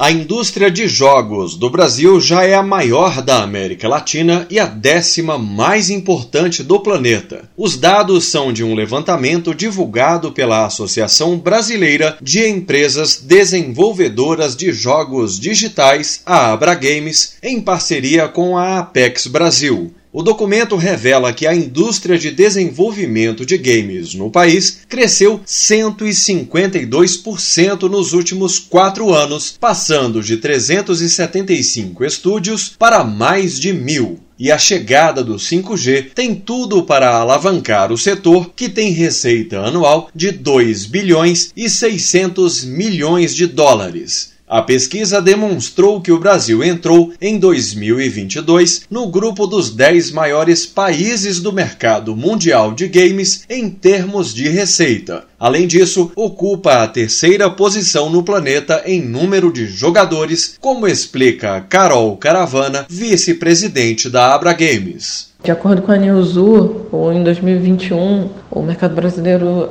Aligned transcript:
A 0.00 0.12
indústria 0.12 0.70
de 0.70 0.86
jogos 0.86 1.56
do 1.56 1.68
Brasil 1.68 2.20
já 2.20 2.44
é 2.44 2.54
a 2.54 2.62
maior 2.62 3.20
da 3.20 3.42
América 3.42 3.88
Latina 3.88 4.46
e 4.48 4.56
a 4.56 4.64
décima 4.64 5.36
mais 5.36 5.90
importante 5.90 6.62
do 6.62 6.78
planeta. 6.78 7.50
Os 7.56 7.76
dados 7.76 8.26
são 8.26 8.52
de 8.52 8.62
um 8.62 8.76
levantamento 8.76 9.52
divulgado 9.52 10.30
pela 10.30 10.64
Associação 10.64 11.36
Brasileira 11.36 12.16
de 12.22 12.46
Empresas 12.46 13.16
Desenvolvedoras 13.16 14.54
de 14.54 14.70
Jogos 14.70 15.36
Digitais, 15.36 16.22
a 16.24 16.52
Abra 16.52 16.76
Games, 16.76 17.34
em 17.42 17.60
parceria 17.60 18.28
com 18.28 18.56
a 18.56 18.78
Apex 18.78 19.26
Brasil. 19.26 19.92
O 20.18 20.22
documento 20.24 20.74
revela 20.74 21.32
que 21.32 21.46
a 21.46 21.54
indústria 21.54 22.18
de 22.18 22.32
desenvolvimento 22.32 23.46
de 23.46 23.56
games 23.56 24.14
no 24.14 24.32
país 24.32 24.80
cresceu 24.88 25.40
152% 25.46 27.88
nos 27.88 28.12
últimos 28.12 28.58
quatro 28.58 29.14
anos, 29.14 29.56
passando 29.60 30.20
de 30.20 30.38
375 30.38 32.04
estúdios 32.04 32.74
para 32.76 33.04
mais 33.04 33.60
de 33.60 33.72
mil. 33.72 34.18
E 34.36 34.50
a 34.50 34.58
chegada 34.58 35.22
do 35.22 35.36
5G 35.36 36.10
tem 36.12 36.34
tudo 36.34 36.82
para 36.82 37.14
alavancar 37.14 37.92
o 37.92 37.96
setor, 37.96 38.50
que 38.56 38.68
tem 38.68 38.90
receita 38.90 39.60
anual 39.60 40.10
de 40.12 40.32
2 40.32 40.86
bilhões 40.86 41.52
e 41.56 41.70
600 41.70 42.64
milhões 42.64 43.36
de 43.36 43.46
dólares. 43.46 44.36
A 44.48 44.62
pesquisa 44.62 45.20
demonstrou 45.20 46.00
que 46.00 46.10
o 46.10 46.18
Brasil 46.18 46.64
entrou 46.64 47.12
em 47.20 47.38
2022 47.38 48.84
no 48.90 49.06
grupo 49.08 49.46
dos 49.46 49.68
10 49.68 50.10
maiores 50.12 50.64
países 50.64 51.38
do 51.38 51.52
mercado 51.52 52.16
mundial 52.16 52.72
de 52.72 52.88
games 52.88 53.44
em 53.50 53.68
termos 53.68 54.32
de 54.32 54.48
receita. 54.48 55.24
Além 55.38 55.66
disso, 55.66 56.10
ocupa 56.16 56.82
a 56.82 56.88
terceira 56.88 57.50
posição 57.50 58.08
no 58.08 58.22
planeta 58.22 58.82
em 58.86 59.02
número 59.02 59.52
de 59.52 59.66
jogadores, 59.66 60.56
como 60.58 60.88
explica 60.88 61.60
Carol 61.68 62.16
Caravana, 62.16 62.86
vice-presidente 62.88 64.08
da 64.08 64.34
Abra 64.34 64.54
Games. 64.54 65.28
De 65.44 65.50
acordo 65.50 65.82
com 65.82 65.92
a 65.92 65.96
Newzoo, 65.96 67.12
em 67.12 67.22
2021 67.22 68.28
o 68.50 68.62
mercado 68.62 68.94
brasileiro 68.94 69.70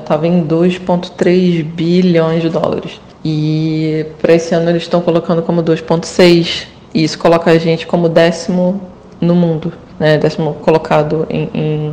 estava 0.00 0.26
é, 0.26 0.30
em 0.30 0.46
2,3 0.46 1.64
bilhões 1.64 2.40
de 2.40 2.48
dólares. 2.48 3.00
E 3.24 4.06
para 4.20 4.34
esse 4.34 4.54
ano 4.54 4.70
eles 4.70 4.82
estão 4.82 5.00
colocando 5.00 5.42
como 5.42 5.62
2,6. 5.62 6.66
E 6.94 7.04
isso 7.04 7.18
coloca 7.18 7.50
a 7.50 7.58
gente 7.58 7.86
como 7.86 8.08
décimo 8.08 8.80
no 9.20 9.34
mundo, 9.34 9.72
né? 9.98 10.18
Décimo 10.18 10.54
colocado 10.54 11.26
em, 11.30 11.48
em 11.54 11.92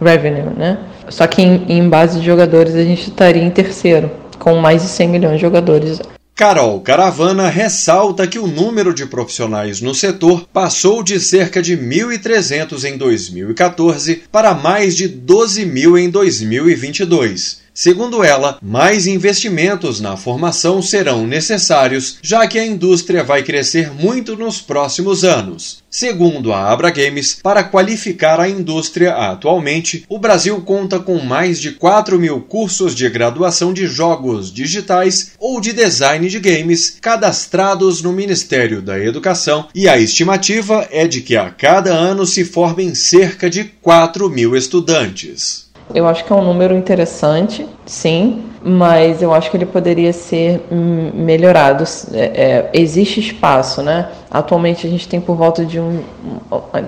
revenue, 0.00 0.52
né? 0.56 0.78
Só 1.08 1.26
que 1.26 1.42
em, 1.42 1.64
em 1.68 1.88
base 1.88 2.20
de 2.20 2.26
jogadores 2.26 2.74
a 2.74 2.84
gente 2.84 3.08
estaria 3.08 3.42
em 3.42 3.50
terceiro, 3.50 4.10
com 4.38 4.56
mais 4.56 4.82
de 4.82 4.88
100 4.88 5.08
milhões 5.08 5.34
de 5.36 5.40
jogadores. 5.40 6.00
Carol 6.34 6.80
Caravana 6.80 7.48
ressalta 7.48 8.26
que 8.26 8.38
o 8.38 8.46
número 8.46 8.92
de 8.92 9.06
profissionais 9.06 9.80
no 9.80 9.94
setor 9.94 10.46
passou 10.52 11.02
de 11.02 11.18
cerca 11.18 11.62
de 11.62 11.78
1.300 11.78 12.84
em 12.84 12.98
2014 12.98 14.24
para 14.30 14.52
mais 14.52 14.94
de 14.94 15.08
12 15.08 15.64
mil 15.64 15.96
em 15.96 16.10
2022. 16.10 17.65
Segundo 17.78 18.24
ela, 18.24 18.56
mais 18.62 19.06
investimentos 19.06 20.00
na 20.00 20.16
formação 20.16 20.80
serão 20.80 21.26
necessários, 21.26 22.16
já 22.22 22.46
que 22.46 22.58
a 22.58 22.64
indústria 22.64 23.22
vai 23.22 23.42
crescer 23.42 23.92
muito 23.92 24.34
nos 24.34 24.62
próximos 24.62 25.24
anos. 25.24 25.84
Segundo 25.90 26.54
a 26.54 26.72
Abra 26.72 26.88
Games, 26.88 27.38
para 27.42 27.62
qualificar 27.62 28.40
a 28.40 28.48
indústria 28.48 29.12
atualmente, 29.12 30.06
o 30.08 30.18
Brasil 30.18 30.58
conta 30.62 30.98
com 30.98 31.18
mais 31.18 31.60
de 31.60 31.72
4 31.72 32.18
mil 32.18 32.40
cursos 32.40 32.94
de 32.94 33.10
graduação 33.10 33.74
de 33.74 33.86
jogos 33.86 34.50
digitais 34.50 35.32
ou 35.38 35.60
de 35.60 35.74
design 35.74 36.26
de 36.30 36.40
games 36.40 36.96
cadastrados 36.98 38.00
no 38.00 38.10
Ministério 38.10 38.80
da 38.80 38.98
Educação, 38.98 39.68
e 39.74 39.86
a 39.86 39.98
estimativa 39.98 40.88
é 40.90 41.06
de 41.06 41.20
que 41.20 41.36
a 41.36 41.50
cada 41.50 41.92
ano 41.92 42.24
se 42.24 42.42
formem 42.42 42.94
cerca 42.94 43.50
de 43.50 43.64
4 43.64 44.30
mil 44.30 44.56
estudantes. 44.56 45.65
Eu 45.94 46.06
acho 46.06 46.24
que 46.24 46.32
é 46.32 46.36
um 46.36 46.44
número 46.44 46.76
interessante, 46.76 47.66
sim, 47.84 48.44
mas 48.62 49.22
eu 49.22 49.32
acho 49.32 49.50
que 49.50 49.56
ele 49.56 49.66
poderia 49.66 50.12
ser 50.12 50.66
melhorado. 51.14 51.84
É, 52.12 52.18
é, 52.18 52.70
existe 52.72 53.20
espaço, 53.20 53.82
né? 53.82 54.08
Atualmente 54.30 54.86
a 54.86 54.90
gente 54.90 55.06
tem 55.08 55.20
por 55.20 55.36
volta 55.36 55.64
de 55.64 55.78
um. 55.78 56.02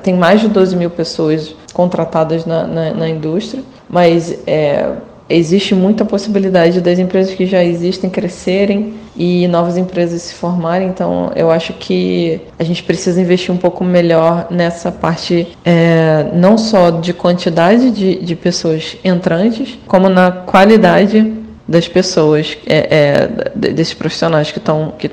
tem 0.02 0.14
mais 0.14 0.40
de 0.40 0.48
12 0.48 0.74
mil 0.76 0.90
pessoas 0.90 1.54
contratadas 1.72 2.44
na, 2.44 2.66
na, 2.66 2.90
na 2.92 3.08
indústria, 3.08 3.62
mas 3.88 4.36
é, 4.46 4.92
existe 5.28 5.74
muita 5.74 6.04
possibilidade 6.04 6.80
das 6.80 6.98
empresas 6.98 7.34
que 7.34 7.46
já 7.46 7.62
existem 7.62 8.08
crescerem 8.08 8.94
e 9.16 9.48
novas 9.48 9.76
empresas 9.76 10.22
se 10.22 10.34
formarem. 10.34 10.88
Então, 10.88 11.32
eu 11.34 11.50
acho 11.50 11.72
que 11.72 12.40
a 12.58 12.64
gente 12.64 12.82
precisa 12.82 13.20
investir 13.20 13.52
um 13.52 13.58
pouco 13.58 13.84
melhor 13.84 14.46
nessa 14.50 14.92
parte, 14.92 15.48
é, 15.64 16.26
não 16.32 16.56
só 16.56 16.90
de 16.90 17.12
quantidade 17.12 17.90
de, 17.90 18.16
de 18.16 18.36
pessoas 18.36 18.96
entrantes, 19.04 19.78
como 19.86 20.08
na 20.08 20.30
qualidade 20.30 21.37
das 21.68 21.86
pessoas, 21.86 22.56
é, 22.66 22.88
é, 22.90 23.50
desses 23.54 23.92
profissionais 23.92 24.50
que 24.50 24.58
estão 24.58 24.94
que 24.98 25.10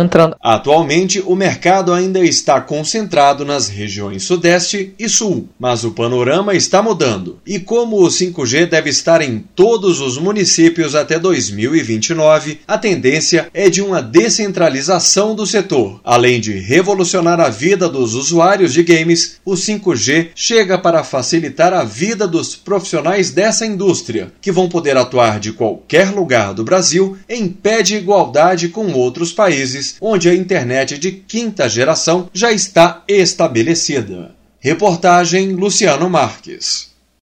entrando. 0.00 0.36
Atualmente, 0.40 1.20
o 1.26 1.34
mercado 1.34 1.92
ainda 1.92 2.20
está 2.20 2.60
concentrado 2.60 3.44
nas 3.44 3.68
regiões 3.68 4.22
Sudeste 4.22 4.94
e 4.98 5.08
Sul, 5.08 5.48
mas 5.58 5.82
o 5.82 5.90
panorama 5.90 6.54
está 6.54 6.80
mudando. 6.80 7.40
E 7.44 7.58
como 7.58 8.00
o 8.00 8.08
5G 8.08 8.66
deve 8.66 8.90
estar 8.90 9.20
em 9.20 9.44
todos 9.54 10.00
os 10.00 10.16
municípios 10.16 10.94
até 10.94 11.18
2029, 11.18 12.60
a 12.68 12.78
tendência 12.78 13.48
é 13.52 13.68
de 13.68 13.82
uma 13.82 14.00
descentralização 14.00 15.34
do 15.34 15.46
setor. 15.46 16.00
Além 16.04 16.40
de 16.40 16.52
revolucionar 16.52 17.40
a 17.40 17.48
vida 17.48 17.88
dos 17.88 18.14
usuários 18.14 18.72
de 18.72 18.82
games, 18.82 19.40
o 19.44 19.54
5G 19.54 20.28
chega 20.34 20.78
para 20.78 21.02
facilitar 21.02 21.72
a 21.72 21.82
vida 21.82 22.28
dos 22.28 22.54
profissionais 22.54 23.30
dessa 23.30 23.66
indústria, 23.66 24.32
que 24.40 24.52
vão 24.52 24.68
poder 24.68 24.96
atuar 24.96 25.40
de 25.40 25.52
qualquer 25.52 25.95
qualquer 25.96 26.14
lugar 26.14 26.52
do 26.52 26.62
Brasil 26.62 27.16
em 27.26 27.48
pé 27.48 27.80
de 27.80 27.96
igualdade 27.96 28.68
com 28.68 28.92
outros 28.92 29.32
países 29.32 29.96
onde 29.98 30.28
a 30.28 30.34
internet 30.34 30.98
de 30.98 31.10
quinta 31.10 31.70
geração 31.70 32.28
já 32.34 32.52
está 32.52 33.02
estabelecida. 33.08 34.34
Reportagem 34.60 35.52
Luciano 35.52 36.10
Marques. 36.10 36.95